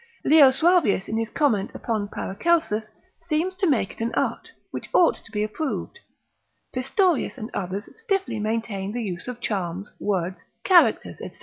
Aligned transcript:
Leo 0.25 0.49
Suavius 0.49 1.07
in 1.07 1.19
his 1.19 1.29
comment 1.29 1.69
upon 1.75 2.07
Paracelsus 2.07 2.89
seems 3.29 3.55
to 3.57 3.69
make 3.69 3.91
it 3.91 4.01
an 4.01 4.11
art, 4.15 4.51
which 4.71 4.89
ought 4.95 5.13
to 5.13 5.31
be 5.31 5.43
approved; 5.43 5.99
Pistorius 6.73 7.37
and 7.37 7.51
others 7.53 7.87
stiffly 7.93 8.39
maintain 8.39 8.93
the 8.93 9.03
use 9.03 9.27
of 9.27 9.39
charms, 9.39 9.91
words, 9.99 10.41
characters, 10.63 11.19
&c. 11.19 11.31